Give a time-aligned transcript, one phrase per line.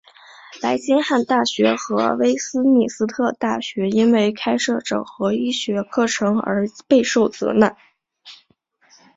[0.63, 7.77] 白金汉大学和威斯敏斯特大学因为开设整合医学课程而备受责难。